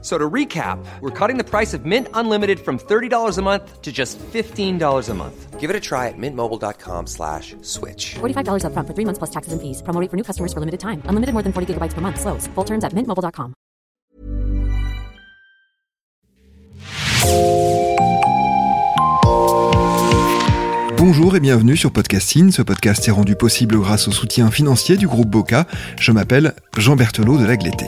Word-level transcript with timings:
So 0.00 0.16
to 0.16 0.30
recap, 0.30 0.78
we're 1.00 1.10
cutting 1.10 1.38
the 1.38 1.44
price 1.44 1.74
of 1.74 1.84
Mint 1.84 2.06
Unlimited 2.14 2.60
from 2.60 2.78
$30 2.78 3.36
a 3.36 3.42
month 3.42 3.82
to 3.82 3.90
just 3.90 4.16
$15 4.32 5.08
a 5.08 5.14
month. 5.14 5.58
Give 5.58 5.70
it 5.70 5.74
a 5.74 5.80
try 5.80 6.06
at 6.06 6.14
mintmobile.com 6.16 7.08
slash 7.08 7.56
switch. 7.62 8.14
$45 8.20 8.62
upfront 8.62 8.86
for 8.86 8.94
three 8.94 9.04
months 9.04 9.18
plus 9.18 9.30
taxes 9.30 9.52
and 9.52 9.60
fees. 9.60 9.82
Promo 9.82 10.00
rate 10.00 10.08
for 10.08 10.16
new 10.16 10.22
customers 10.22 10.52
for 10.52 10.60
limited 10.60 10.78
time. 10.78 11.02
Unlimited 11.06 11.32
more 11.34 11.42
than 11.42 11.52
40 11.52 11.74
gigabytes 11.74 11.94
per 11.94 12.00
month. 12.00 12.20
Slows. 12.20 12.46
Full 12.54 12.64
terms 12.64 12.84
at 12.84 12.92
mintmobile.com. 12.92 13.54
Bonjour 20.96 21.36
et 21.36 21.40
bienvenue 21.40 21.76
sur 21.76 21.90
Podcasting. 21.90 22.50
Ce 22.50 22.62
podcast 22.62 23.06
est 23.08 23.12
rendu 23.12 23.34
possible 23.34 23.78
grâce 23.78 24.08
au 24.08 24.12
soutien 24.12 24.50
financier 24.50 24.96
du 24.96 25.06
groupe 25.06 25.28
Boca. 25.28 25.66
Je 25.98 26.12
m'appelle 26.12 26.54
Jean 26.76 26.96
Berthelot 26.96 27.38
de 27.38 27.46
Lagleté. 27.46 27.86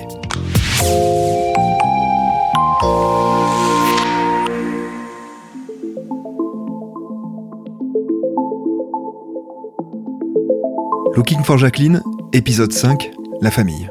Looking 11.21 11.45
for 11.45 11.59
Jacqueline, 11.59 12.01
épisode 12.33 12.73
5, 12.73 13.11
La 13.43 13.51
famille. 13.51 13.91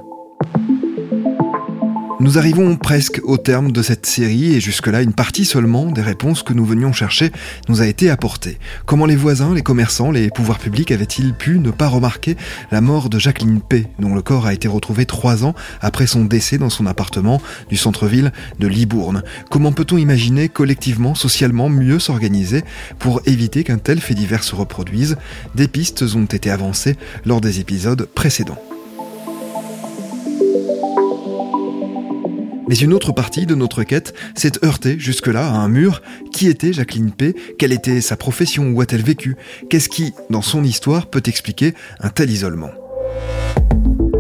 Nous 2.22 2.38
arrivons 2.38 2.76
presque 2.76 3.22
au 3.23 3.38
terme 3.38 3.72
de 3.72 3.82
cette 3.82 4.05
série 4.05 4.54
et 4.54 4.59
jusque-là, 4.59 5.02
une 5.02 5.14
partie 5.14 5.46
seulement 5.46 5.86
des 5.86 6.02
réponses 6.02 6.44
que 6.44 6.52
nous 6.52 6.66
venions 6.66 6.92
chercher 6.92 7.31
nous 7.70 7.81
a 7.81 7.88
été 7.88 8.09
apportée. 8.09 8.58
Comment 8.86 9.06
les 9.06 9.16
voisins, 9.16 9.53
les 9.53 9.62
commerçants, 9.62 10.12
les 10.12 10.30
pouvoirs 10.30 10.59
publics 10.59 10.92
avaient-ils 10.92 11.34
pu 11.34 11.59
ne 11.59 11.72
pas 11.72 11.88
remarquer 11.88 12.36
la 12.72 12.81
mort 12.81 13.09
de 13.09 13.20
Jacqueline 13.20 13.62
P, 13.62 13.88
dont 14.00 14.14
le 14.14 14.22
corps 14.22 14.47
a 14.47 14.53
été 14.53 14.67
retrouvé 14.67 15.06
trois 15.06 15.45
ans 15.45 15.56
après 15.80 16.08
son 16.08 16.25
décès 16.25 16.58
dans 16.58 16.70
son 16.70 16.88
appartement 16.88 17.42
du 17.70 17.78
centre-ville 17.78 18.34
de 18.59 18.67
Libourne? 18.67 19.23
Comment 19.50 19.72
peut-on 19.72 19.97
imaginer 19.97 20.50
collectivement, 20.50 21.16
socialement, 21.16 21.70
mieux 21.70 22.00
s'organiser 22.00 22.66
pour 23.00 23.22
éviter 23.28 23.64
qu'un 23.64 23.78
tel 23.78 24.02
fait 24.02 24.14
divers 24.14 24.44
se 24.44 24.56
reproduise? 24.56 25.16
Des 25.56 25.70
pistes 25.70 26.03
ont 26.16 26.25
été 26.25 26.52
avancées 26.52 26.97
lors 27.23 27.40
des 27.40 27.62
épisodes 27.62 28.09
précédents. 28.14 28.62
Mais 32.70 32.75
une 32.75 32.94
autre 32.94 33.12
partie 33.12 33.48
de 33.48 33.56
notre 33.56 33.81
quête 33.81 34.14
s'est 34.36 34.64
heurtée 34.64 35.00
jusque-là 35.00 35.44
à 35.44 35.53
un 35.53 35.67
mur. 35.67 36.03
Qui 36.31 36.48
était 36.48 36.72
Jacqueline 36.72 37.12
P? 37.12 37.36
Quelle 37.58 37.73
était 37.73 38.00
sa 38.00 38.16
profession? 38.16 38.70
Où 38.70 38.80
a-t-elle 38.81 39.02
vécu? 39.02 39.38
Qu'est-ce 39.72 39.89
qui, 39.89 40.14
dans 40.30 40.44
son 40.44 40.64
histoire, 40.64 41.08
peut 41.08 41.23
expliquer 41.25 41.73
un 42.00 42.09
tel 42.09 42.30
isolement? 42.30 42.70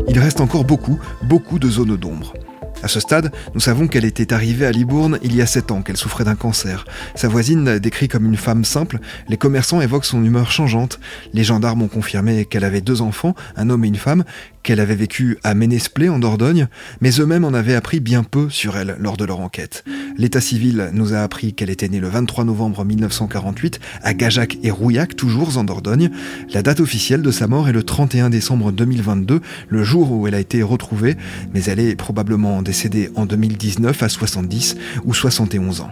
Il 0.07 0.17
reste 0.17 0.41
encore 0.41 0.63
beaucoup, 0.63 0.99
beaucoup 1.21 1.59
de 1.59 1.69
zones 1.69 1.95
d'ombre. 1.95 2.33
À 2.81 2.87
ce 2.87 2.99
stade, 3.01 3.31
nous 3.53 3.59
savons 3.59 3.87
qu'elle 3.87 4.05
était 4.05 4.33
arrivée 4.33 4.65
à 4.65 4.71
Libourne 4.71 5.19
il 5.21 5.35
y 5.35 5.41
a 5.41 5.45
7 5.45 5.71
ans, 5.71 5.81
qu'elle 5.81 5.97
souffrait 5.97 6.23
d'un 6.23 6.35
cancer. 6.35 6.85
Sa 7.13 7.27
voisine 7.27 7.65
la 7.65 7.77
décrit 7.77 8.07
comme 8.07 8.25
une 8.25 8.37
femme 8.37 8.63
simple, 8.63 8.99
les 9.27 9.35
commerçants 9.35 9.81
évoquent 9.81 10.05
son 10.05 10.23
humeur 10.23 10.49
changeante, 10.49 10.99
les 11.33 11.43
gendarmes 11.43 11.81
ont 11.81 11.89
confirmé 11.89 12.45
qu'elle 12.45 12.63
avait 12.63 12.79
deux 12.79 13.01
enfants, 13.01 13.35
un 13.57 13.69
homme 13.69 13.83
et 13.83 13.89
une 13.89 13.97
femme, 13.97 14.23
qu'elle 14.69 14.79
avait 14.81 14.93
vécu 14.93 15.39
à 15.43 15.55
Ménesplé 15.55 16.09
en 16.09 16.19
Dordogne, 16.19 16.67
mais 17.01 17.09
eux-mêmes 17.19 17.43
en 17.43 17.55
avaient 17.55 17.73
appris 17.73 17.99
bien 17.99 18.21
peu 18.21 18.51
sur 18.51 18.77
elle 18.77 18.97
lors 18.99 19.17
de 19.17 19.25
leur 19.25 19.39
enquête. 19.39 19.83
L'état 20.15 20.41
civil 20.41 20.91
nous 20.93 21.15
a 21.15 21.21
appris 21.21 21.55
qu'elle 21.55 21.71
était 21.71 21.89
née 21.89 21.99
le 21.99 22.07
23 22.07 22.43
novembre 22.43 22.85
1948 22.85 23.79
à 24.03 24.13
Gajac 24.13 24.59
et 24.61 24.69
Rouillac, 24.69 25.15
toujours 25.15 25.57
en 25.57 25.63
Dordogne. 25.63 26.11
La 26.53 26.61
date 26.61 26.81
officielle 26.81 27.23
de 27.23 27.31
sa 27.31 27.47
mort 27.47 27.67
est 27.67 27.73
le 27.73 27.81
31 27.81 28.29
décembre 28.29 28.71
2022, 28.71 29.41
le 29.69 29.83
jour 29.83 30.11
où 30.11 30.27
elle 30.27 30.35
a 30.35 30.39
été 30.39 30.61
retrouvée, 30.61 31.17
mais 31.51 31.63
elle 31.63 31.79
est 31.79 31.95
probablement 31.95 32.61
décédée 32.61 33.09
en 33.15 33.25
2019 33.25 34.03
à 34.03 34.07
70 34.07 34.75
ou 35.03 35.15
71 35.15 35.81
ans. 35.81 35.89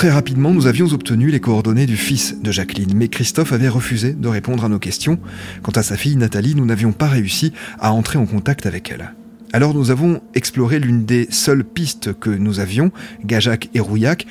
Très 0.00 0.08
rapidement, 0.08 0.54
nous 0.54 0.66
avions 0.66 0.86
obtenu 0.94 1.30
les 1.30 1.40
coordonnées 1.40 1.84
du 1.84 1.98
fils 1.98 2.40
de 2.40 2.50
Jacqueline, 2.50 2.94
mais 2.94 3.08
Christophe 3.08 3.52
avait 3.52 3.68
refusé 3.68 4.14
de 4.14 4.28
répondre 4.28 4.64
à 4.64 4.70
nos 4.70 4.78
questions. 4.78 5.18
Quant 5.62 5.72
à 5.72 5.82
sa 5.82 5.98
fille 5.98 6.16
Nathalie, 6.16 6.54
nous 6.54 6.64
n'avions 6.64 6.92
pas 6.92 7.06
réussi 7.06 7.52
à 7.78 7.92
entrer 7.92 8.16
en 8.16 8.24
contact 8.24 8.64
avec 8.64 8.90
elle. 8.90 9.12
Alors 9.52 9.74
nous 9.74 9.90
avons 9.90 10.22
exploré 10.32 10.78
l'une 10.78 11.04
des 11.04 11.26
seules 11.30 11.64
pistes 11.64 12.18
que 12.18 12.30
nous 12.30 12.60
avions, 12.60 12.92
Gajac 13.26 13.68
et 13.74 13.80
Rouillac. 13.80 14.26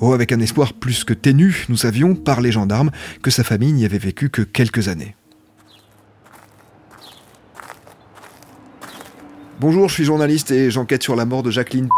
Oh, 0.00 0.14
avec 0.14 0.32
un 0.32 0.40
espoir 0.40 0.72
plus 0.72 1.04
que 1.04 1.12
ténu, 1.12 1.66
nous 1.68 1.76
savions, 1.76 2.14
par 2.14 2.40
les 2.40 2.50
gendarmes, 2.50 2.90
que 3.22 3.30
sa 3.30 3.44
famille 3.44 3.74
n'y 3.74 3.84
avait 3.84 3.98
vécu 3.98 4.30
que 4.30 4.40
quelques 4.40 4.88
années. 4.88 5.16
Bonjour, 9.60 9.86
je 9.90 9.94
suis 9.96 10.04
journaliste 10.06 10.50
et 10.50 10.70
j'enquête 10.70 11.02
sur 11.02 11.14
la 11.14 11.26
mort 11.26 11.42
de 11.42 11.50
Jacqueline. 11.50 11.90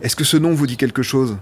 Est-ce 0.00 0.16
que 0.16 0.24
ce 0.24 0.36
nom 0.36 0.54
vous 0.54 0.66
dit 0.66 0.76
quelque 0.76 1.04
chose? 1.04 1.38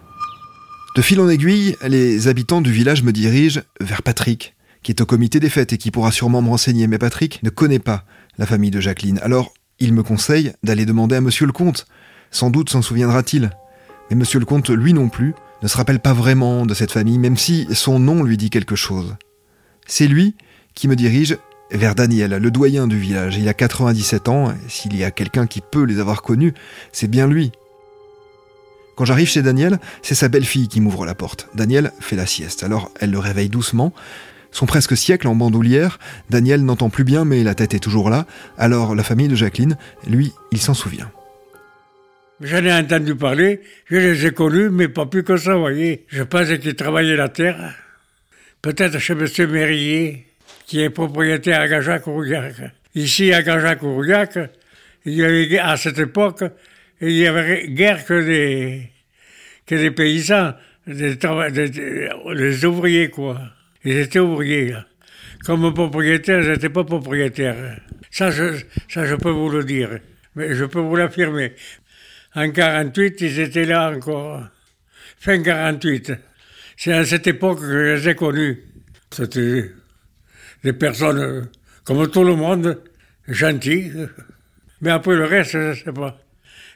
De 0.96 1.02
fil 1.02 1.20
en 1.20 1.28
aiguille, 1.28 1.76
les 1.86 2.26
habitants 2.26 2.60
du 2.60 2.72
village 2.72 3.04
me 3.04 3.12
dirigent 3.12 3.60
vers 3.80 4.02
Patrick, 4.02 4.56
qui 4.82 4.90
est 4.90 5.00
au 5.00 5.06
comité 5.06 5.38
des 5.38 5.48
fêtes 5.48 5.72
et 5.72 5.78
qui 5.78 5.92
pourra 5.92 6.10
sûrement 6.10 6.42
me 6.42 6.48
renseigner. 6.48 6.88
Mais 6.88 6.98
Patrick 6.98 7.40
ne 7.44 7.50
connaît 7.50 7.78
pas 7.78 8.04
la 8.38 8.46
famille 8.46 8.72
de 8.72 8.80
Jacqueline. 8.80 9.20
Alors, 9.22 9.52
il 9.78 9.94
me 9.94 10.02
conseille 10.02 10.52
d'aller 10.64 10.86
demander 10.86 11.14
à 11.14 11.20
monsieur 11.20 11.46
le 11.46 11.52
comte. 11.52 11.86
Sans 12.32 12.50
doute 12.50 12.70
s'en 12.70 12.82
souviendra-t-il. 12.82 13.50
Mais 14.10 14.16
monsieur 14.16 14.40
le 14.40 14.46
comte, 14.46 14.68
lui 14.68 14.92
non 14.92 15.08
plus, 15.08 15.34
ne 15.62 15.68
se 15.68 15.76
rappelle 15.76 16.00
pas 16.00 16.12
vraiment 16.12 16.66
de 16.66 16.74
cette 16.74 16.90
famille, 16.90 17.18
même 17.18 17.36
si 17.36 17.68
son 17.72 18.00
nom 18.00 18.24
lui 18.24 18.36
dit 18.36 18.50
quelque 18.50 18.76
chose. 18.76 19.14
C'est 19.86 20.08
lui 20.08 20.34
qui 20.74 20.88
me 20.88 20.96
dirige 20.96 21.38
vers 21.70 21.94
Daniel, 21.94 22.32
le 22.32 22.50
doyen 22.50 22.88
du 22.88 22.98
village. 22.98 23.36
Il 23.36 23.48
a 23.48 23.54
97 23.54 24.28
ans, 24.28 24.52
s'il 24.66 24.96
y 24.96 25.04
a 25.04 25.12
quelqu'un 25.12 25.46
qui 25.46 25.60
peut 25.60 25.84
les 25.84 26.00
avoir 26.00 26.22
connus, 26.22 26.52
c'est 26.90 27.08
bien 27.08 27.28
lui. 27.28 27.52
Quand 29.00 29.06
j'arrive 29.06 29.30
chez 29.30 29.40
Daniel, 29.40 29.78
c'est 30.02 30.14
sa 30.14 30.28
belle-fille 30.28 30.68
qui 30.68 30.82
m'ouvre 30.82 31.06
la 31.06 31.14
porte. 31.14 31.48
Daniel 31.54 31.90
fait 32.00 32.16
la 32.16 32.26
sieste, 32.26 32.62
alors 32.62 32.92
elle 33.00 33.10
le 33.10 33.18
réveille 33.18 33.48
doucement. 33.48 33.94
Son 34.50 34.66
presque 34.66 34.94
siècle 34.94 35.26
en 35.26 35.34
bandoulière, 35.34 35.98
Daniel 36.28 36.62
n'entend 36.62 36.90
plus 36.90 37.04
bien 37.04 37.24
mais 37.24 37.42
la 37.42 37.54
tête 37.54 37.72
est 37.72 37.78
toujours 37.78 38.10
là, 38.10 38.26
alors 38.58 38.94
la 38.94 39.02
famille 39.02 39.28
de 39.28 39.34
Jacqueline, 39.34 39.78
lui, 40.06 40.34
il 40.52 40.58
s'en 40.58 40.74
souvient. 40.74 41.10
J'en 42.42 42.62
ai 42.62 42.74
entendu 42.74 43.14
parler, 43.14 43.62
je 43.86 43.96
les 43.96 44.26
ai 44.26 44.32
connus, 44.32 44.68
mais 44.68 44.88
pas 44.88 45.06
plus 45.06 45.24
que 45.24 45.38
ça, 45.38 45.54
voyez. 45.54 46.04
Je 46.08 46.22
pense 46.22 46.48
qu'ils 46.58 46.76
travaillaient 46.76 47.16
la 47.16 47.30
terre, 47.30 47.74
peut-être 48.60 48.98
chez 48.98 49.14
M. 49.14 49.50
Mérier, 49.50 50.26
qui 50.66 50.82
est 50.82 50.90
propriétaire 50.90 51.62
à 51.62 51.68
Gajac-Rouillac. 51.68 52.70
Ici, 52.94 53.32
à 53.32 53.40
Gajac-Rouillac, 53.40 54.38
il 55.06 55.14
y 55.14 55.24
avait, 55.24 55.58
à 55.58 55.78
cette 55.78 55.98
époque, 55.98 56.44
il 57.00 57.12
y 57.12 57.26
avait 57.26 57.66
guère 57.68 58.04
que 58.04 58.22
des, 58.22 58.89
que 59.70 59.76
des 59.76 59.92
paysans, 59.92 60.54
des, 60.84 62.64
ouvriers, 62.64 63.08
quoi. 63.08 63.40
Ils 63.84 63.98
étaient 63.98 64.18
ouvriers. 64.18 64.74
Comme 65.44 65.72
propriétaires, 65.72 66.42
ils 66.42 66.50
n'étaient 66.50 66.68
pas 66.68 66.82
propriétaires. 66.82 67.80
Ça 68.10 68.32
je, 68.32 68.64
ça, 68.88 69.06
je 69.06 69.14
peux 69.14 69.30
vous 69.30 69.48
le 69.48 69.62
dire. 69.62 70.00
Mais 70.34 70.56
je 70.56 70.64
peux 70.64 70.80
vous 70.80 70.96
l'affirmer. 70.96 71.52
En 72.34 72.50
48, 72.50 73.20
ils 73.20 73.38
étaient 73.38 73.64
là 73.64 73.92
encore. 73.92 74.42
Fin 75.20 75.40
48. 75.40 76.14
C'est 76.76 76.92
à 76.92 77.04
cette 77.04 77.28
époque 77.28 77.60
que 77.60 77.66
je 77.96 78.02
les 78.02 78.08
ai 78.08 78.14
connus. 78.16 78.64
C'était 79.12 79.70
des 80.64 80.72
personnes, 80.72 81.48
comme 81.84 82.10
tout 82.10 82.24
le 82.24 82.34
monde, 82.34 82.82
gentilles. 83.28 84.08
Mais 84.80 84.90
après 84.90 85.14
le 85.14 85.26
reste, 85.26 85.52
je 85.52 85.58
ne 85.58 85.74
sais 85.74 85.92
pas. 85.92 86.18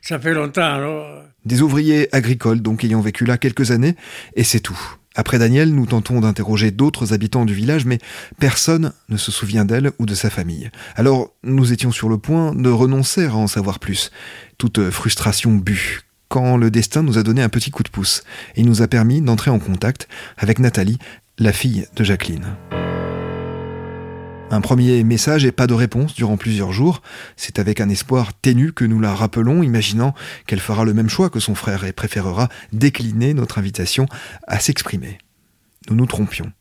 Ça 0.06 0.18
fait 0.18 0.34
longtemps, 0.34 0.74
alors. 0.74 1.22
Des 1.46 1.62
ouvriers 1.62 2.14
agricoles, 2.14 2.60
donc 2.60 2.84
ayant 2.84 3.00
vécu 3.00 3.24
là 3.24 3.38
quelques 3.38 3.70
années, 3.70 3.96
et 4.36 4.44
c'est 4.44 4.60
tout. 4.60 4.78
Après 5.14 5.38
Daniel, 5.38 5.74
nous 5.74 5.86
tentons 5.86 6.20
d'interroger 6.20 6.70
d'autres 6.72 7.14
habitants 7.14 7.46
du 7.46 7.54
village, 7.54 7.86
mais 7.86 7.98
personne 8.38 8.92
ne 9.08 9.16
se 9.16 9.32
souvient 9.32 9.64
d'elle 9.64 9.92
ou 9.98 10.04
de 10.04 10.14
sa 10.14 10.28
famille. 10.28 10.70
Alors 10.96 11.32
nous 11.42 11.72
étions 11.72 11.90
sur 11.90 12.10
le 12.10 12.18
point 12.18 12.54
de 12.54 12.68
renoncer 12.68 13.24
à 13.24 13.34
en 13.34 13.46
savoir 13.46 13.78
plus. 13.78 14.10
Toute 14.58 14.90
frustration 14.90 15.52
but, 15.52 16.04
quand 16.28 16.58
le 16.58 16.70
destin 16.70 17.02
nous 17.02 17.16
a 17.16 17.22
donné 17.22 17.42
un 17.42 17.48
petit 17.48 17.70
coup 17.70 17.82
de 17.82 17.88
pouce 17.88 18.24
et 18.56 18.62
nous 18.62 18.82
a 18.82 18.88
permis 18.88 19.22
d'entrer 19.22 19.50
en 19.50 19.58
contact 19.58 20.08
avec 20.36 20.58
Nathalie, 20.58 20.98
la 21.38 21.52
fille 21.52 21.86
de 21.96 22.04
Jacqueline. 22.04 22.44
Un 24.50 24.60
premier 24.60 25.02
message 25.04 25.44
et 25.44 25.52
pas 25.52 25.66
de 25.66 25.74
réponse 25.74 26.14
durant 26.14 26.36
plusieurs 26.36 26.72
jours. 26.72 27.02
C'est 27.36 27.58
avec 27.58 27.80
un 27.80 27.88
espoir 27.88 28.32
ténu 28.34 28.72
que 28.72 28.84
nous 28.84 29.00
la 29.00 29.14
rappelons, 29.14 29.62
imaginant 29.62 30.14
qu'elle 30.46 30.60
fera 30.60 30.84
le 30.84 30.94
même 30.94 31.08
choix 31.08 31.30
que 31.30 31.40
son 31.40 31.54
frère 31.54 31.84
et 31.84 31.92
préférera 31.92 32.48
décliner 32.72 33.34
notre 33.34 33.58
invitation 33.58 34.06
à 34.46 34.60
s'exprimer. 34.60 35.18
Nous 35.90 35.96
nous 35.96 36.06
trompions. 36.06 36.52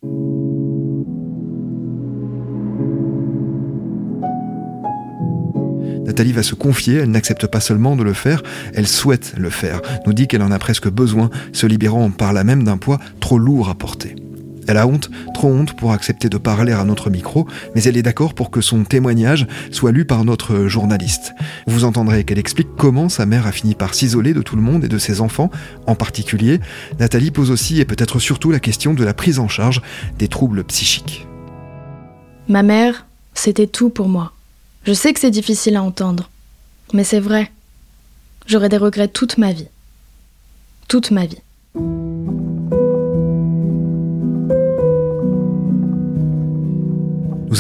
Nathalie 6.06 6.34
va 6.34 6.44
se 6.44 6.56
confier, 6.56 6.96
elle 6.96 7.12
n'accepte 7.12 7.48
pas 7.48 7.62
seulement 7.62 7.96
de 7.96 8.04
le 8.04 8.14
faire, 8.14 8.44
elle 8.74 8.88
souhaite 8.88 9.36
le 9.38 9.50
faire, 9.50 9.82
nous 10.06 10.14
dit 10.14 10.28
qu'elle 10.28 10.42
en 10.42 10.52
a 10.52 10.60
presque 10.60 10.90
besoin, 10.90 11.30
se 11.54 11.66
libérant 11.66 12.12
par 12.12 12.34
là 12.34 12.44
même 12.44 12.64
d'un 12.64 12.78
poids 12.78 13.00
trop 13.20 13.38
lourd 13.38 13.70
à 13.70 13.76
porter. 13.76 14.16
Elle 14.68 14.78
a 14.78 14.88
honte, 14.88 15.10
trop 15.34 15.50
honte 15.50 15.74
pour 15.74 15.92
accepter 15.92 16.30
de 16.30 16.38
parler 16.38 16.72
à 16.72 16.84
notre 16.84 17.10
micro, 17.10 17.48
mais 17.76 17.84
elle 17.84 17.98
est 17.98 18.02
d'accord 18.02 18.34
pour 18.34 18.52
que 18.52 18.62
son 18.62 18.84
témoignage 18.84 19.48
soit 19.72 19.92
lu 19.92 20.06
par 20.06 20.26
notre 20.26 20.68
journaliste. 20.68 21.34
Vous 21.68 21.84
entendrez 21.84 22.24
qu'elle 22.24 22.40
explique 22.40 22.70
comment 22.78 23.10
sa 23.10 23.26
mère 23.26 23.48
a 23.48 23.52
fini 23.52 23.76
par 23.76 23.94
s'isoler 23.94 24.34
de 24.34 24.42
tout 24.42 24.56
le 24.56 24.62
monde 24.62 24.86
et 24.86 24.90
de 24.90 24.98
ses 24.98 25.22
enfants 25.22 25.50
en 25.88 25.96
particulier. 25.96 26.60
Nathalie 27.00 27.32
pose 27.32 27.52
aussi 27.52 27.80
et 27.80 27.86
peut-être 27.86 28.20
surtout 28.20 28.52
la 28.52 28.60
question 28.60 28.94
de 28.94 29.04
la 29.04 29.14
prise 29.14 29.40
en 29.40 29.48
charge 29.48 29.82
des 30.18 30.28
troubles 30.28 30.64
psychiques. 30.64 31.28
Ma 32.48 32.64
mère, 32.64 33.06
c'était 33.34 33.68
tout 33.68 33.90
pour 33.90 34.10
moi. 34.10 34.34
Je 34.86 34.94
sais 34.94 35.14
que 35.14 35.20
c'est 35.20 35.32
difficile 35.32 35.78
à 35.78 35.84
entendre, 35.84 36.30
mais 36.94 37.04
c'est 37.04 37.20
vrai. 37.20 37.52
J'aurai 38.46 38.68
des 38.70 38.78
regrets 38.78 39.08
toute 39.08 39.38
ma 39.38 39.54
vie. 39.54 39.68
Toute 40.88 41.12
ma 41.12 41.26
vie. 41.26 41.40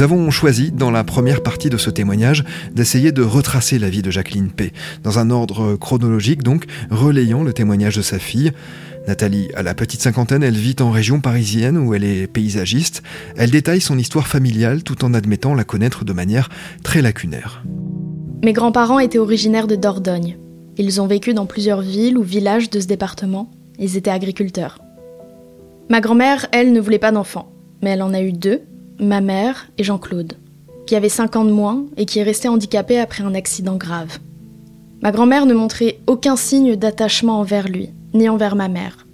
Avons 0.03 0.29
choisi, 0.31 0.71
dans 0.71 0.91
la 0.91 1.03
première 1.03 1.41
partie 1.41 1.69
de 1.69 1.77
ce 1.77 1.89
témoignage, 1.89 2.43
d'essayer 2.73 3.11
de 3.11 3.23
retracer 3.23 3.79
la 3.79 3.89
vie 3.89 4.01
de 4.01 4.11
Jacqueline 4.11 4.51
P. 4.51 4.73
Dans 5.03 5.17
un 5.17 5.31
ordre 5.31 5.75
chronologique, 5.75 6.43
donc, 6.43 6.65
relayant 6.91 7.43
le 7.43 7.53
témoignage 7.53 7.95
de 7.95 8.01
sa 8.01 8.19
fille. 8.19 8.51
Nathalie 9.07 9.49
a 9.55 9.63
la 9.63 9.73
petite 9.73 10.01
cinquantaine, 10.01 10.43
elle 10.43 10.55
vit 10.55 10.75
en 10.79 10.91
région 10.91 11.19
parisienne 11.19 11.77
où 11.77 11.93
elle 11.93 12.03
est 12.03 12.27
paysagiste. 12.27 13.01
Elle 13.37 13.51
détaille 13.51 13.81
son 13.81 13.97
histoire 13.97 14.27
familiale 14.27 14.83
tout 14.83 15.03
en 15.03 15.13
admettant 15.13 15.55
la 15.55 15.63
connaître 15.63 16.05
de 16.05 16.13
manière 16.13 16.49
très 16.83 17.01
lacunaire. 17.01 17.63
Mes 18.43 18.53
grands-parents 18.53 18.99
étaient 18.99 19.19
originaires 19.19 19.67
de 19.67 19.75
Dordogne. 19.75 20.37
Ils 20.77 21.01
ont 21.01 21.07
vécu 21.07 21.33
dans 21.33 21.45
plusieurs 21.45 21.81
villes 21.81 22.17
ou 22.17 22.23
villages 22.23 22.69
de 22.69 22.79
ce 22.79 22.87
département. 22.87 23.51
Ils 23.79 23.97
étaient 23.97 24.11
agriculteurs. 24.11 24.79
Ma 25.89 26.01
grand-mère, 26.01 26.47
elle, 26.51 26.73
ne 26.73 26.79
voulait 26.79 26.99
pas 26.99 27.11
d'enfants, 27.11 27.51
mais 27.81 27.91
elle 27.91 28.01
en 28.01 28.13
a 28.13 28.21
eu 28.21 28.31
deux, 28.31 28.61
ma 28.99 29.21
mère 29.21 29.67
et 29.77 29.83
Jean-Claude, 29.83 30.33
qui 30.85 30.95
avait 30.95 31.09
5 31.09 31.35
ans 31.35 31.45
de 31.45 31.51
moins 31.51 31.85
et 31.97 32.05
qui 32.05 32.19
est 32.19 32.23
resté 32.23 32.47
handicapé 32.47 32.99
après 32.99 33.23
un 33.23 33.35
accident 33.35 33.75
grave. 33.75 34.19
Ma 35.01 35.11
grand-mère 35.11 35.45
ne 35.45 35.53
montrait 35.53 35.99
aucun 36.07 36.35
signe 36.35 36.75
d'attachement 36.75 37.39
envers 37.39 37.67
lui, 37.67 37.89
ni 38.13 38.29
envers 38.29 38.55
ma 38.55 38.67
mère. 38.67 39.05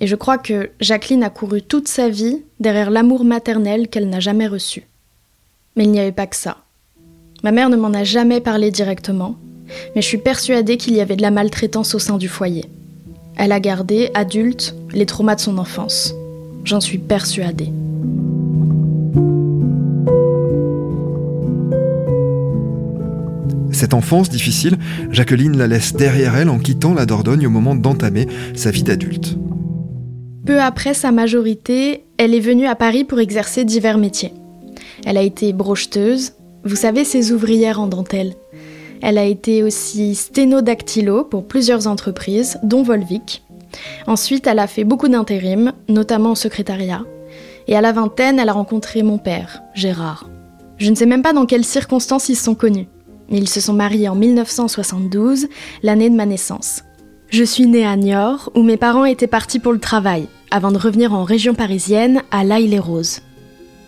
Et 0.00 0.06
je 0.06 0.16
crois 0.16 0.38
que 0.38 0.70
Jacqueline 0.80 1.22
a 1.22 1.30
couru 1.30 1.62
toute 1.62 1.88
sa 1.88 2.08
vie 2.08 2.42
derrière 2.58 2.90
l'amour 2.90 3.24
maternel 3.24 3.88
qu'elle 3.88 4.08
n'a 4.08 4.20
jamais 4.20 4.48
reçu. 4.48 4.86
Mais 5.76 5.84
il 5.84 5.90
n'y 5.90 6.00
avait 6.00 6.12
pas 6.12 6.26
que 6.26 6.36
ça. 6.36 6.58
Ma 7.42 7.52
mère 7.52 7.70
ne 7.70 7.76
m'en 7.76 7.92
a 7.92 8.04
jamais 8.04 8.40
parlé 8.40 8.70
directement, 8.70 9.36
mais 9.94 10.02
je 10.02 10.06
suis 10.06 10.18
persuadée 10.18 10.76
qu'il 10.76 10.94
y 10.94 11.00
avait 11.00 11.16
de 11.16 11.22
la 11.22 11.30
maltraitance 11.30 11.94
au 11.94 11.98
sein 11.98 12.16
du 12.16 12.28
foyer. 12.28 12.64
Elle 13.36 13.52
a 13.52 13.60
gardé, 13.60 14.10
adulte, 14.14 14.74
les 14.92 15.06
traumas 15.06 15.34
de 15.36 15.40
son 15.40 15.58
enfance. 15.58 16.14
J'en 16.64 16.80
suis 16.80 16.98
persuadée. 16.98 17.70
Cette 23.84 23.92
enfance 23.92 24.30
difficile, 24.30 24.78
Jacqueline 25.10 25.58
la 25.58 25.66
laisse 25.66 25.92
derrière 25.92 26.36
elle 26.36 26.48
en 26.48 26.58
quittant 26.58 26.94
la 26.94 27.04
Dordogne 27.04 27.46
au 27.46 27.50
moment 27.50 27.74
d'entamer 27.74 28.26
sa 28.54 28.70
vie 28.70 28.82
d'adulte. 28.82 29.36
Peu 30.46 30.58
après 30.58 30.94
sa 30.94 31.12
majorité, 31.12 32.06
elle 32.16 32.32
est 32.32 32.40
venue 32.40 32.66
à 32.66 32.76
Paris 32.76 33.04
pour 33.04 33.20
exercer 33.20 33.66
divers 33.66 33.98
métiers. 33.98 34.32
Elle 35.04 35.18
a 35.18 35.22
été 35.22 35.52
brocheteuse, 35.52 36.32
vous 36.64 36.76
savez, 36.76 37.04
ces 37.04 37.30
ouvrières 37.30 37.78
en 37.78 37.86
dentelle. 37.86 38.32
Elle 39.02 39.18
a 39.18 39.26
été 39.26 39.62
aussi 39.62 40.14
sténodactylo 40.14 41.24
pour 41.24 41.46
plusieurs 41.46 41.86
entreprises, 41.86 42.58
dont 42.62 42.84
Volvic. 42.84 43.42
Ensuite, 44.06 44.46
elle 44.46 44.60
a 44.60 44.66
fait 44.66 44.84
beaucoup 44.84 45.08
d'intérim, 45.08 45.74
notamment 45.90 46.32
au 46.32 46.36
secrétariat. 46.36 47.04
Et 47.68 47.76
à 47.76 47.82
la 47.82 47.92
vingtaine, 47.92 48.38
elle 48.38 48.48
a 48.48 48.54
rencontré 48.54 49.02
mon 49.02 49.18
père, 49.18 49.62
Gérard. 49.74 50.30
Je 50.78 50.88
ne 50.88 50.94
sais 50.94 51.04
même 51.04 51.20
pas 51.20 51.34
dans 51.34 51.44
quelles 51.44 51.66
circonstances 51.66 52.30
ils 52.30 52.36
se 52.36 52.44
sont 52.44 52.54
connus. 52.54 52.88
Ils 53.30 53.48
se 53.48 53.60
sont 53.60 53.72
mariés 53.72 54.08
en 54.08 54.14
1972, 54.14 55.48
l'année 55.82 56.10
de 56.10 56.14
ma 56.14 56.26
naissance. 56.26 56.82
Je 57.28 57.44
suis 57.44 57.66
née 57.66 57.86
à 57.86 57.96
Niort, 57.96 58.52
où 58.54 58.62
mes 58.62 58.76
parents 58.76 59.04
étaient 59.04 59.26
partis 59.26 59.58
pour 59.58 59.72
le 59.72 59.80
travail, 59.80 60.28
avant 60.50 60.70
de 60.70 60.78
revenir 60.78 61.12
en 61.14 61.24
région 61.24 61.54
parisienne, 61.54 62.22
à 62.30 62.44
l'Aille-les-Roses. 62.44 63.22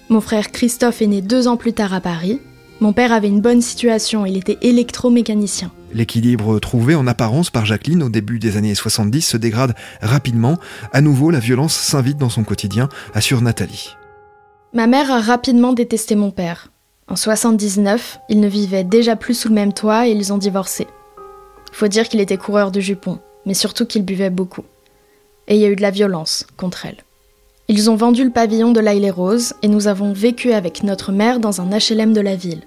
Mon 0.09 0.21
frère 0.21 0.51
Christophe 0.51 1.03
est 1.03 1.07
né 1.07 1.21
deux 1.21 1.49
ans 1.49 1.57
plus 1.57 1.73
tard 1.73 1.93
à 1.93 2.01
Paris. 2.01 2.41
Mon 2.81 2.93
père 2.93 3.13
avait 3.13 3.29
une 3.29 3.41
bonne 3.41 3.63
situation, 3.63 4.27
il 4.27 4.37
était 4.37 4.59
électromécanicien. 4.63 5.71
L'équilibre 5.93 6.59
trouvé 6.59 6.95
en 6.95 7.07
apparence 7.07 7.51
par 7.51 7.65
Jacqueline 7.65 8.03
au 8.03 8.09
début 8.09 8.39
des 8.39 8.57
années 8.57 8.75
70 8.75 9.23
se 9.23 9.37
dégrade 9.37 9.75
rapidement. 10.03 10.59
À 10.93 11.01
nouveau, 11.01 11.31
la 11.31 11.39
violence 11.39 11.75
s'invite 11.75 12.19
dans 12.19 12.29
son 12.29 12.45
quotidien, 12.45 12.89
assure 13.15 13.41
Nathalie. 13.41 13.97
Ma 14.75 14.87
mère 14.87 15.11
a 15.11 15.21
rapidement 15.21 15.73
détesté 15.73 16.17
mon 16.17 16.31
père. 16.31 16.71
En 17.09 17.15
79, 17.15 18.19
ils 18.29 18.41
ne 18.41 18.49
vivaient 18.49 18.83
déjà 18.83 19.15
plus 19.15 19.35
sous 19.35 19.49
le 19.49 19.55
même 19.55 19.73
toit 19.73 20.09
et 20.09 20.11
ils 20.11 20.33
ont 20.33 20.39
divorcé. 20.39 20.89
Faut 21.71 21.87
dire 21.87 22.09
qu'il 22.09 22.21
était 22.21 22.37
coureur 22.37 22.73
de 22.73 22.81
jupons, 22.81 23.21
mais 23.45 23.55
surtout 23.55 23.87
qu'il 23.87 24.05
buvait 24.05 24.31
beaucoup. 24.31 24.65
Et 25.47 25.55
il 25.55 25.61
y 25.61 25.65
a 25.65 25.69
eu 25.69 25.77
de 25.77 25.83
la 25.83 25.93
violence 25.93 26.47
contre 26.57 26.87
elle. 26.87 27.05
Ils 27.69 27.91
ont 27.91 27.97
vendu 27.97 28.25
le 28.25 28.31
pavillon 28.31 28.73
de 28.73 28.81
l'Aile 28.81 29.01
les 29.01 29.11
Roses 29.11 29.55
et 29.63 29.69
nous 29.69 29.87
avons 29.87 30.13
vécu 30.13 30.53
avec 30.53 30.83
notre 30.83 31.13
mère 31.13 31.39
dans 31.39 31.61
un 31.61 31.69
HLM 31.71 32.13
de 32.13 32.21
la 32.21 32.35
ville. 32.35 32.63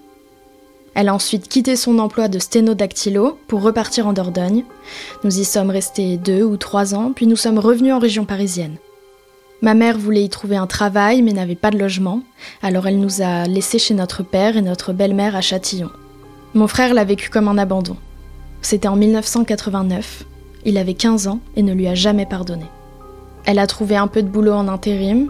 Elle 0.95 1.09
a 1.09 1.13
ensuite 1.13 1.47
quitté 1.47 1.75
son 1.75 1.99
emploi 1.99 2.29
de 2.29 2.39
sténodactylo 2.39 3.37
pour 3.47 3.61
repartir 3.61 4.07
en 4.07 4.13
Dordogne. 4.13 4.63
Nous 5.23 5.39
y 5.39 5.45
sommes 5.45 5.69
restés 5.69 6.17
deux 6.17 6.43
ou 6.43 6.55
trois 6.55 6.95
ans, 6.95 7.11
puis 7.13 7.27
nous 7.27 7.35
sommes 7.35 7.59
revenus 7.59 7.93
en 7.93 7.99
région 7.99 8.25
parisienne. 8.25 8.77
Ma 9.61 9.73
mère 9.73 9.97
voulait 9.97 10.23
y 10.23 10.29
trouver 10.29 10.55
un 10.55 10.67
travail 10.67 11.21
mais 11.21 11.33
n'avait 11.33 11.55
pas 11.55 11.71
de 11.71 11.77
logement, 11.77 12.21
alors 12.61 12.87
elle 12.87 12.99
nous 12.99 13.21
a 13.21 13.45
laissés 13.45 13.79
chez 13.79 13.93
notre 13.93 14.23
père 14.23 14.55
et 14.55 14.61
notre 14.61 14.93
belle-mère 14.93 15.35
à 15.35 15.41
Châtillon. 15.41 15.89
Mon 16.53 16.67
frère 16.67 16.93
l'a 16.93 17.03
vécu 17.03 17.29
comme 17.29 17.47
un 17.47 17.57
abandon. 17.57 17.97
C'était 18.61 18.87
en 18.87 18.95
1989. 18.95 20.23
Il 20.65 20.77
avait 20.77 20.93
15 20.93 21.27
ans 21.27 21.39
et 21.55 21.63
ne 21.63 21.73
lui 21.73 21.87
a 21.87 21.95
jamais 21.95 22.25
pardonné. 22.25 22.65
Elle 23.45 23.59
a 23.59 23.67
trouvé 23.67 23.95
un 23.97 24.07
peu 24.07 24.21
de 24.21 24.27
boulot 24.27 24.53
en 24.53 24.67
intérim. 24.67 25.29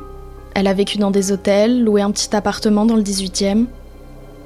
Elle 0.56 0.68
a 0.68 0.74
vécu 0.74 0.98
dans 0.98 1.12
des 1.12 1.32
hôtels, 1.32 1.84
loué 1.84 2.02
un 2.02 2.12
petit 2.12 2.36
appartement 2.36 2.86
dans 2.86 2.96
le 2.96 3.04
18e. 3.04 3.66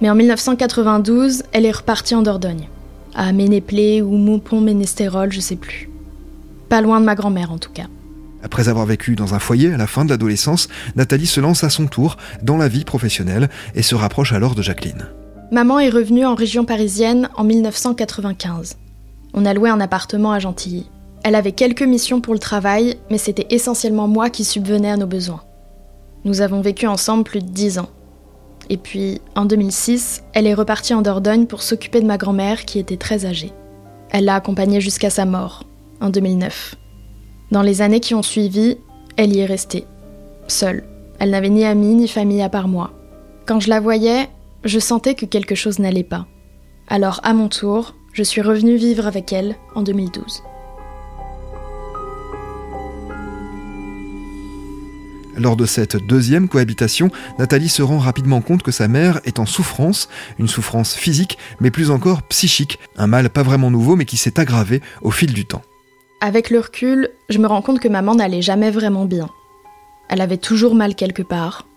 Mais 0.01 0.09
en 0.09 0.15
1992, 0.15 1.43
elle 1.51 1.65
est 1.65 1.71
repartie 1.71 2.15
en 2.15 2.21
Dordogne. 2.21 2.67
À 3.15 3.31
Ménéplé 3.31 4.01
ou 4.01 4.17
Moupon-Ménestérol, 4.17 5.31
je 5.31 5.39
sais 5.39 5.55
plus. 5.55 5.89
Pas 6.69 6.81
loin 6.81 6.99
de 6.99 7.05
ma 7.05 7.15
grand-mère 7.15 7.51
en 7.51 7.57
tout 7.57 7.71
cas. 7.71 7.87
Après 8.43 8.67
avoir 8.67 8.85
vécu 8.85 9.15
dans 9.15 9.33
un 9.33 9.39
foyer 9.39 9.73
à 9.73 9.77
la 9.77 9.87
fin 9.87 10.03
de 10.03 10.09
l'adolescence, 10.09 10.67
Nathalie 10.95 11.25
se 11.25 11.39
lance 11.39 11.63
à 11.63 11.69
son 11.69 11.87
tour 11.87 12.17
dans 12.43 12.57
la 12.57 12.67
vie 12.67 12.83
professionnelle 12.83 13.49
et 13.73 13.81
se 13.81 13.95
rapproche 13.95 14.33
alors 14.33 14.53
de 14.53 14.61
Jacqueline. 14.61 15.07
Maman 15.51 15.79
est 15.79 15.89
revenue 15.89 16.25
en 16.25 16.35
région 16.35 16.65
parisienne 16.65 17.29
en 17.35 17.45
1995. 17.45 18.77
On 19.33 19.45
a 19.45 19.53
loué 19.53 19.69
un 19.69 19.79
appartement 19.79 20.33
à 20.33 20.39
Gentilly. 20.39 20.89
Elle 21.23 21.35
avait 21.35 21.53
quelques 21.53 21.83
missions 21.83 22.19
pour 22.19 22.33
le 22.33 22.39
travail, 22.39 22.97
mais 23.09 23.17
c'était 23.17 23.47
essentiellement 23.49 24.09
moi 24.09 24.29
qui 24.29 24.43
subvenais 24.43 24.91
à 24.91 24.97
nos 24.97 25.07
besoins. 25.07 25.43
Nous 26.25 26.41
avons 26.41 26.61
vécu 26.61 26.85
ensemble 26.85 27.23
plus 27.23 27.39
de 27.39 27.49
dix 27.49 27.79
ans. 27.79 27.89
Et 28.69 28.77
puis, 28.77 29.21
en 29.35 29.45
2006, 29.45 30.23
elle 30.33 30.47
est 30.47 30.53
repartie 30.53 30.93
en 30.93 31.01
Dordogne 31.01 31.45
pour 31.45 31.63
s'occuper 31.63 32.01
de 32.01 32.07
ma 32.07 32.17
grand-mère 32.17 32.65
qui 32.65 32.79
était 32.79 32.97
très 32.97 33.25
âgée. 33.25 33.51
Elle 34.09 34.25
l'a 34.25 34.35
accompagnée 34.35 34.81
jusqu'à 34.81 35.09
sa 35.09 35.25
mort, 35.25 35.63
en 36.01 36.09
2009. 36.09 36.75
Dans 37.53 37.61
les 37.61 37.83
années 37.83 37.99
qui 37.99 38.15
ont 38.15 38.23
suivi, 38.23 38.79
elle 39.15 39.31
y 39.31 39.41
est 39.41 39.45
restée, 39.45 39.85
seule. 40.47 40.85
Elle 41.19 41.29
n'avait 41.29 41.51
ni 41.51 41.63
amis 41.65 41.93
ni 41.93 42.07
famille 42.07 42.41
à 42.41 42.49
part 42.49 42.67
moi. 42.67 42.91
Quand 43.45 43.59
je 43.59 43.69
la 43.69 43.79
voyais, 43.79 44.27
je 44.63 44.79
sentais 44.79 45.13
que 45.13 45.27
quelque 45.27 45.53
chose 45.53 45.77
n'allait 45.77 46.01
pas. 46.01 46.25
Alors, 46.87 47.19
à 47.21 47.35
mon 47.35 47.49
tour, 47.49 47.93
je 48.11 48.23
suis 48.23 48.41
revenue 48.41 48.75
vivre 48.75 49.05
avec 49.05 49.31
elle 49.31 49.55
en 49.75 49.83
2012. 49.83 50.41
Lors 55.37 55.55
de 55.55 55.67
cette 55.67 55.97
deuxième 56.07 56.49
cohabitation, 56.49 57.11
Nathalie 57.37 57.69
se 57.69 57.83
rend 57.83 57.99
rapidement 57.99 58.41
compte 58.41 58.63
que 58.63 58.71
sa 58.71 58.87
mère 58.87 59.21
est 59.25 59.37
en 59.37 59.45
souffrance, 59.45 60.09
une 60.39 60.47
souffrance 60.47 60.95
physique, 60.95 61.37
mais 61.59 61.69
plus 61.69 61.91
encore 61.91 62.23
psychique, 62.23 62.79
un 62.97 63.05
mal 63.05 63.29
pas 63.29 63.43
vraiment 63.43 63.69
nouveau 63.69 63.95
mais 63.95 64.05
qui 64.05 64.17
s'est 64.17 64.39
aggravé 64.39 64.81
au 65.03 65.11
fil 65.11 65.33
du 65.33 65.45
temps. 65.45 65.61
Avec 66.25 66.51
le 66.51 66.61
recul, 66.61 67.09
je 67.27 67.37
me 67.37 67.47
rends 67.47 67.61
compte 67.61 67.81
que 67.81 67.89
maman 67.89 68.15
n'allait 68.15 68.41
jamais 68.41 68.71
vraiment 68.71 69.03
bien. 69.03 69.29
Elle 70.07 70.21
avait 70.21 70.37
toujours 70.37 70.73
mal 70.73 70.95
quelque 70.95 71.21
part, 71.21 71.67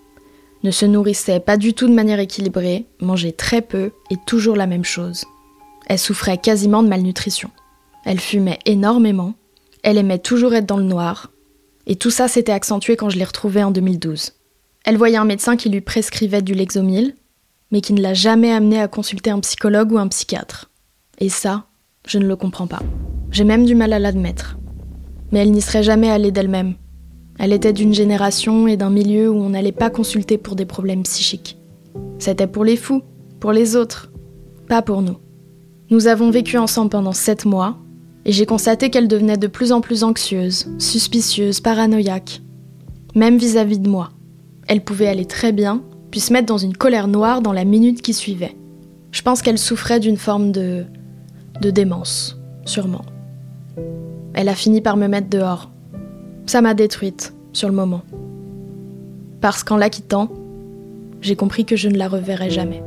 ne 0.63 0.71
se 0.71 0.87
nourrissait 0.87 1.41
pas 1.41 1.57
du 1.57 1.75
tout 1.75 1.89
de 1.89 1.93
manière 1.93 2.21
équilibrée, 2.21 2.87
mangeait 3.01 3.33
très 3.33 3.61
peu 3.61 3.91
et 4.09 4.15
toujours 4.25 4.55
la 4.55 4.69
même 4.69 4.85
chose. 4.85 5.25
Elle 5.89 5.99
souffrait 5.99 6.39
quasiment 6.39 6.85
de 6.85 6.89
malnutrition. 6.89 7.51
Elle 8.05 8.21
fumait 8.21 8.61
énormément, 8.67 9.35
elle 9.83 9.99
aimait 9.99 10.21
toujours 10.21 10.55
être 10.55 10.67
dans 10.67 10.77
le 10.77 10.85
noir, 10.85 11.33
et 11.89 11.97
tout 11.97 12.11
ça 12.11 12.29
s'était 12.29 12.53
accentué 12.53 12.95
quand 12.95 13.11
je 13.11 13.19
l'ai 13.19 13.25
retrouvée 13.25 13.65
en 13.65 13.73
2012. 13.73 14.35
Elle 14.85 14.97
voyait 14.97 15.17
un 15.17 15.25
médecin 15.25 15.57
qui 15.57 15.71
lui 15.71 15.81
prescrivait 15.81 16.43
du 16.43 16.55
Lexomil, 16.55 17.17
mais 17.73 17.81
qui 17.81 17.95
ne 17.95 18.01
l'a 18.01 18.15
jamais 18.15 18.53
amenée 18.53 18.81
à 18.81 18.87
consulter 18.87 19.31
un 19.31 19.41
psychologue 19.41 19.91
ou 19.91 19.99
un 19.99 20.07
psychiatre. 20.07 20.71
Et 21.19 21.31
ça, 21.31 21.67
je 22.07 22.19
ne 22.19 22.27
le 22.27 22.37
comprends 22.37 22.67
pas. 22.67 22.83
J'ai 23.31 23.45
même 23.45 23.67
du 23.67 23.75
mal 23.75 23.93
à 23.93 23.99
l'admettre. 23.99 24.59
Mais 25.31 25.41
elle 25.41 25.51
n'y 25.51 25.61
serait 25.61 25.83
jamais 25.83 26.09
allée 26.09 26.31
d'elle-même. 26.31 26.75
Elle 27.39 27.53
était 27.53 27.73
d'une 27.73 27.93
génération 27.93 28.67
et 28.67 28.77
d'un 28.77 28.91
milieu 28.91 29.31
où 29.31 29.37
on 29.37 29.51
n'allait 29.51 29.73
pas 29.73 29.91
consulter 29.91 30.39
pour 30.39 30.57
des 30.57 30.65
problèmes 30.65 31.03
psychiques. 31.03 31.59
C'était 32.19 32.47
pour 32.47 32.65
les 32.65 32.77
fous, 32.77 33.03
pour 33.41 33.53
les 33.53 33.77
autres, 33.77 34.11
pas 34.69 34.83
pour 34.83 35.03
nous. 35.03 35.17
Nous 35.91 36.07
avons 36.07 36.31
vécu 36.31 36.57
ensemble 36.57 36.91
pendant 36.91 37.13
sept 37.13 37.45
mois, 37.45 37.77
et 38.25 38.33
j'ai 38.33 38.47
constaté 38.47 38.91
qu'elle 38.91 39.07
devenait 39.07 39.37
de 39.37 39.47
plus 39.47 39.71
en 39.71 39.81
plus 39.81 40.03
anxieuse, 40.03 40.67
suspicieuse, 40.79 41.61
paranoïaque, 41.61 42.41
même 43.15 43.37
vis-à-vis 43.37 43.79
de 43.79 43.89
moi. 43.89 44.11
Elle 44.67 44.83
pouvait 44.83 45.07
aller 45.07 45.27
très 45.27 45.53
bien, 45.53 45.83
puis 46.11 46.21
se 46.21 46.33
mettre 46.33 46.47
dans 46.47 46.59
une 46.59 46.77
colère 46.77 47.09
noire 47.09 47.41
dans 47.41 47.53
la 47.53 47.65
minute 47.65 48.03
qui 48.03 48.15
suivait. 48.15 48.57
Je 49.13 49.23
pense 49.23 49.43
qu'elle 49.43 49.59
souffrait 49.59 50.01
d'une 50.01 50.17
forme 50.17 50.53
de. 50.53 50.85
De 51.61 51.71
démence, 51.71 52.39
sûrement. 52.65 53.05
Elle 54.35 54.49
a 54.49 54.55
fini 54.55 54.81
par 54.81 54.97
me 54.97 55.09
mettre 55.09 55.29
dehors. 55.29 55.71
Ça 56.47 56.61
m'a 56.61 56.75
détruite, 56.75 57.35
sur 57.53 57.69
le 57.69 57.75
moment. 57.75 58.03
Parce 59.41 59.65
qu'en 59.65 59.77
la 59.77 59.91
quittant, 59.91 60.31
j'ai 61.23 61.37
compris 61.37 61.65
que 61.65 61.77
je 61.77 61.89
ne 61.89 61.97
la 61.97 62.09
reverrai 62.09 62.51
jamais. 62.51 62.83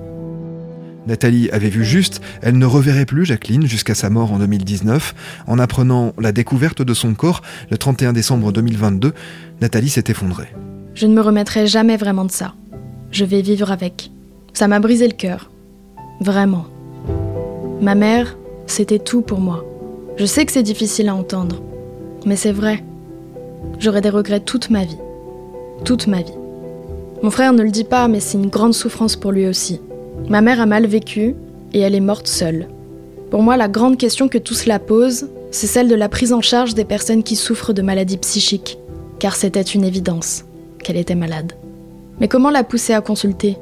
Nathalie 1.07 1.49
avait 1.49 1.69
vu 1.69 1.83
juste, 1.83 2.21
elle 2.41 2.57
ne 2.57 2.65
reverrait 2.65 3.05
plus 3.05 3.25
Jacqueline 3.25 3.65
jusqu'à 3.65 3.95
sa 3.95 4.09
mort 4.09 4.31
en 4.31 4.39
2019. 4.39 5.43
En 5.47 5.57
apprenant 5.57 6.13
la 6.19 6.31
découverte 6.31 6.81
de 6.81 6.93
son 6.93 7.15
corps 7.15 7.41
le 7.71 7.77
31 7.77 8.13
décembre 8.13 8.51
2022, 8.51 9.13
Nathalie 9.61 9.89
s'est 9.89 10.03
effondrée. 10.07 10.53
Je 10.93 11.07
ne 11.07 11.13
me 11.13 11.21
remettrai 11.21 11.65
jamais 11.65 11.97
vraiment 11.97 12.25
de 12.25 12.31
ça. 12.31 12.53
Je 13.11 13.25
vais 13.25 13.41
vivre 13.41 13.71
avec. 13.71 14.11
Ça 14.53 14.67
m'a 14.67 14.79
brisé 14.79 15.07
le 15.07 15.13
cœur. 15.13 15.49
Vraiment. 16.21 16.67
Ma 17.81 17.95
mère, 17.95 18.37
c'était 18.71 18.99
tout 18.99 19.21
pour 19.21 19.39
moi. 19.39 19.65
Je 20.17 20.25
sais 20.25 20.45
que 20.45 20.51
c'est 20.51 20.63
difficile 20.63 21.09
à 21.09 21.15
entendre, 21.15 21.61
mais 22.25 22.35
c'est 22.35 22.51
vrai. 22.51 22.83
J'aurai 23.79 24.01
des 24.01 24.09
regrets 24.09 24.39
toute 24.39 24.69
ma 24.69 24.83
vie. 24.83 24.97
Toute 25.85 26.07
ma 26.07 26.21
vie. 26.21 26.33
Mon 27.21 27.31
frère 27.31 27.53
ne 27.53 27.63
le 27.63 27.71
dit 27.71 27.83
pas, 27.83 28.07
mais 28.07 28.19
c'est 28.19 28.37
une 28.37 28.49
grande 28.49 28.73
souffrance 28.73 29.15
pour 29.15 29.31
lui 29.31 29.47
aussi. 29.47 29.81
Ma 30.29 30.41
mère 30.41 30.61
a 30.61 30.65
mal 30.65 30.85
vécu 30.85 31.35
et 31.73 31.79
elle 31.79 31.95
est 31.95 31.99
morte 31.99 32.27
seule. 32.27 32.67
Pour 33.31 33.43
moi, 33.43 33.57
la 33.57 33.67
grande 33.67 33.97
question 33.97 34.27
que 34.27 34.37
tout 34.37 34.53
cela 34.53 34.79
pose, 34.79 35.27
c'est 35.51 35.67
celle 35.67 35.87
de 35.87 35.95
la 35.95 36.09
prise 36.09 36.33
en 36.33 36.41
charge 36.41 36.75
des 36.75 36.85
personnes 36.85 37.23
qui 37.23 37.35
souffrent 37.35 37.73
de 37.73 37.81
maladies 37.81 38.17
psychiques, 38.17 38.77
car 39.19 39.35
c'était 39.35 39.61
une 39.61 39.83
évidence 39.83 40.45
qu'elle 40.83 40.97
était 40.97 41.15
malade. 41.15 41.53
Mais 42.19 42.27
comment 42.27 42.49
la 42.49 42.63
pousser 42.63 42.93
à 42.93 43.01
consulter? 43.01 43.57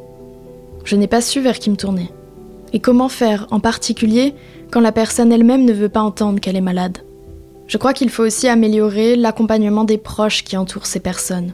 Je 0.83 0.95
n'ai 0.95 1.07
pas 1.07 1.21
su 1.21 1.41
vers 1.41 1.59
qui 1.59 1.69
me 1.69 1.75
tourner. 1.75 2.09
Et 2.73 2.79
comment 2.79 3.09
faire, 3.09 3.47
en 3.51 3.59
particulier, 3.59 4.33
quand 4.71 4.81
la 4.81 4.91
personne 4.91 5.31
elle-même 5.31 5.65
ne 5.65 5.73
veut 5.73 5.89
pas 5.89 6.01
entendre 6.01 6.39
qu'elle 6.39 6.55
est 6.55 6.61
malade? 6.61 6.99
Je 7.67 7.77
crois 7.77 7.93
qu'il 7.93 8.09
faut 8.09 8.23
aussi 8.23 8.47
améliorer 8.47 9.15
l'accompagnement 9.15 9.83
des 9.83 9.97
proches 9.97 10.43
qui 10.43 10.57
entourent 10.57 10.85
ces 10.85 10.99
personnes. 10.99 11.53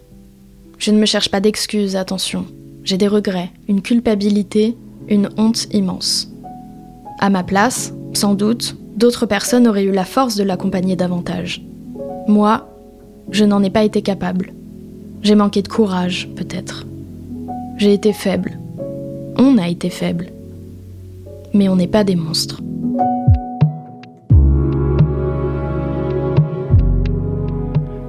Je 0.78 0.92
ne 0.92 1.00
me 1.00 1.06
cherche 1.06 1.30
pas 1.30 1.40
d'excuses, 1.40 1.96
attention. 1.96 2.46
J'ai 2.84 2.98
des 2.98 3.08
regrets, 3.08 3.52
une 3.68 3.82
culpabilité 3.82 4.76
une 5.08 5.30
honte 5.38 5.68
immense. 5.74 6.30
À 7.20 7.30
ma 7.30 7.44
place, 7.44 7.94
sans 8.14 8.34
doute, 8.34 8.76
d'autres 8.96 9.26
personnes 9.26 9.68
auraient 9.68 9.84
eu 9.84 9.92
la 9.92 10.06
force 10.06 10.36
de 10.36 10.44
l'accompagner 10.44 10.96
davantage. 10.96 11.62
Moi, 12.28 12.68
je 13.32 13.46
n'en 13.46 13.64
ai 13.64 13.70
pas 13.70 13.84
été 13.84 14.02
capable. 14.02 14.54
J'ai 15.22 15.36
manqué 15.36 15.62
de 15.62 15.68
courage, 15.68 16.30
peut-être. 16.36 16.86
J'ai 17.78 17.94
été 17.94 18.14
faible. 18.14 18.58
On 19.38 19.58
a 19.58 19.68
été 19.68 19.90
faible. 19.90 20.28
Mais 21.54 21.70
on 21.70 21.76
n'est 21.76 21.88
pas 21.88 22.04
des 22.04 22.16
monstres. 22.16 22.62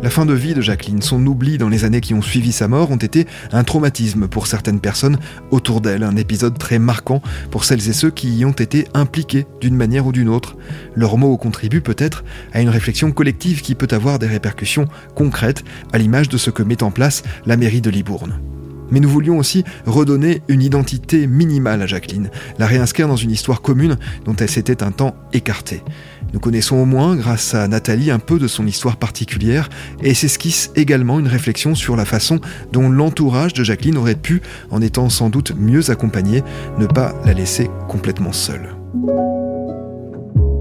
La 0.04 0.10
fin 0.10 0.26
de 0.26 0.34
vie 0.34 0.52
de 0.52 0.60
Jacqueline, 0.60 1.00
son 1.00 1.26
oubli 1.26 1.56
dans 1.56 1.70
les 1.70 1.84
années 1.84 2.02
qui 2.02 2.12
ont 2.12 2.20
suivi 2.20 2.52
sa 2.52 2.68
mort 2.68 2.90
ont 2.90 2.96
été 2.96 3.26
un 3.52 3.64
traumatisme 3.64 4.28
pour 4.28 4.46
certaines 4.46 4.78
personnes 4.78 5.18
autour 5.50 5.80
d'elle, 5.80 6.02
un 6.02 6.16
épisode 6.16 6.58
très 6.58 6.78
marquant 6.78 7.22
pour 7.50 7.64
celles 7.64 7.88
et 7.88 7.94
ceux 7.94 8.10
qui 8.10 8.28
y 8.36 8.44
ont 8.44 8.52
été 8.52 8.86
impliqués 8.92 9.46
d'une 9.62 9.74
manière 9.74 10.06
ou 10.06 10.12
d'une 10.12 10.28
autre. 10.28 10.58
Leurs 10.94 11.16
mots 11.16 11.38
contribuent 11.38 11.80
peut-être 11.80 12.22
à 12.52 12.60
une 12.60 12.68
réflexion 12.68 13.12
collective 13.12 13.62
qui 13.62 13.74
peut 13.74 13.88
avoir 13.92 14.18
des 14.18 14.26
répercussions 14.26 14.88
concrètes, 15.14 15.64
à 15.94 15.96
l'image 15.96 16.28
de 16.28 16.36
ce 16.36 16.50
que 16.50 16.62
met 16.62 16.82
en 16.82 16.90
place 16.90 17.22
la 17.46 17.56
mairie 17.56 17.80
de 17.80 17.88
Libourne. 17.88 18.38
Mais 18.94 19.00
nous 19.00 19.08
voulions 19.08 19.38
aussi 19.38 19.64
redonner 19.86 20.42
une 20.46 20.62
identité 20.62 21.26
minimale 21.26 21.82
à 21.82 21.86
Jacqueline, 21.86 22.30
la 22.60 22.66
réinscrire 22.66 23.08
dans 23.08 23.16
une 23.16 23.32
histoire 23.32 23.60
commune 23.60 23.98
dont 24.24 24.36
elle 24.36 24.48
s'était 24.48 24.84
un 24.84 24.92
temps 24.92 25.16
écartée. 25.32 25.82
Nous 26.32 26.38
connaissons 26.38 26.76
au 26.76 26.84
moins, 26.84 27.16
grâce 27.16 27.56
à 27.56 27.66
Nathalie, 27.66 28.12
un 28.12 28.20
peu 28.20 28.38
de 28.38 28.46
son 28.46 28.68
histoire 28.68 28.96
particulière 28.96 29.68
et 30.00 30.14
s'esquisse 30.14 30.70
également 30.76 31.18
une 31.18 31.26
réflexion 31.26 31.74
sur 31.74 31.96
la 31.96 32.04
façon 32.04 32.40
dont 32.70 32.88
l'entourage 32.88 33.52
de 33.52 33.64
Jacqueline 33.64 33.98
aurait 33.98 34.14
pu, 34.14 34.42
en 34.70 34.80
étant 34.80 35.08
sans 35.08 35.28
doute 35.28 35.56
mieux 35.58 35.90
accompagné, 35.90 36.44
ne 36.78 36.86
pas 36.86 37.16
la 37.24 37.32
laisser 37.32 37.68
complètement 37.88 38.32
seule. 38.32 38.76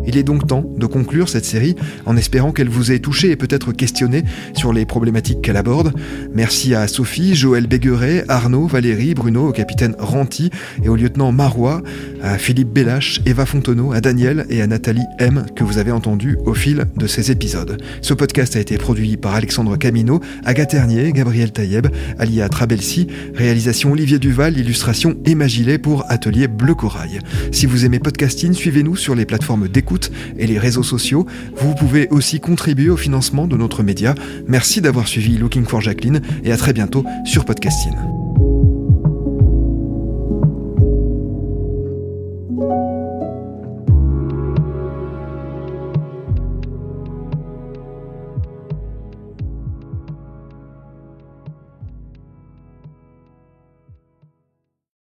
Il 0.08 0.18
est 0.18 0.24
donc 0.24 0.48
temps 0.48 0.66
de 0.78 0.86
conclure 0.86 1.30
cette 1.30 1.46
série 1.46 1.76
en 2.06 2.18
espérant 2.18 2.52
qu'elle 2.52 2.70
vous 2.70 2.92
ait 2.92 3.00
touché 3.00 3.32
et 3.32 3.36
peut-être 3.36 3.72
questionné 3.72 4.24
sur 4.54 4.74
les 4.74 4.86
problématiques 4.86 5.42
qu'elle 5.42 5.58
aborde. 5.58 5.94
Merci 6.34 6.76
à 6.76 6.88
Sophie, 6.88 7.36
Joël 7.36 7.68
Bégueret, 7.68 8.26
Arnaud, 8.28 8.68
Valérie, 8.68 9.14
Bruno, 9.14 9.50
au 9.50 9.52
capitaine 9.52 9.96
Ranti 10.00 10.50
et 10.84 10.90
au 10.90 10.96
lieutenant 10.96 11.32
Marois, 11.32 11.82
à 12.22 12.38
Philippe 12.38 12.70
Bellache, 12.70 13.22
Eva 13.26 13.46
Fontenot, 13.46 13.94
à 13.94 14.02
Daniel 14.02 14.46
et 14.50 14.62
à 14.62 14.68
Nathalie 14.68 15.06
M 15.20 15.46
que 15.56 15.64
vous 15.64 15.78
avez 15.78 15.92
entendu 15.92 16.38
au 16.46 16.54
fil 16.54 16.86
de 16.98 17.08
ces 17.08 17.32
épisodes. 17.32 17.82
Ce 18.02 18.14
podcast 18.14 18.56
a 18.56 18.60
été 18.60 18.78
produit 18.78 19.18
par 19.18 19.36
Alexandre 19.36 19.78
Camino, 19.78 20.20
Agathe 20.46 20.72
Ternier, 20.72 21.12
Gabriel 21.12 21.52
Taïeb, 21.52 21.88
Alia 22.20 22.50
Trabelsi, 22.50 23.08
réalisation 23.36 23.92
Olivier 23.92 24.20
Duval, 24.20 24.58
illustration 24.58 25.16
Emma 25.26 25.48
Gillet 25.48 25.78
pour 25.78 26.06
Atelier 26.10 26.48
Bleu 26.48 26.76
Corail. 26.76 27.20
Si 27.52 27.66
vous 27.66 27.86
aimez 27.86 28.00
podcasting, 28.00 28.54
suivez-nous 28.54 28.96
sur 28.96 29.16
les 29.16 29.26
plateformes 29.26 29.68
d'écoute 29.68 29.93
et 30.38 30.48
les 30.48 30.60
réseaux 30.60 30.84
sociaux. 30.84 31.26
Vous 31.58 31.76
pouvez 31.76 32.08
aussi 32.10 32.40
contribuer 32.40 32.90
au 32.90 32.98
financement 32.98 33.48
de 33.48 33.58
notre 33.58 33.84
média. 33.84 34.16
Merci 34.48 34.82
d'avoir 34.82 35.08
suivi 35.08 35.38
Looking 35.38 35.66
for 35.66 35.82
Jacqueline 35.82 36.22
et 36.44 36.52
à 36.52 36.58
très 36.58 36.74
bientôt 36.74 37.04
sur 37.26 37.46
Podcasting. 37.46 38.23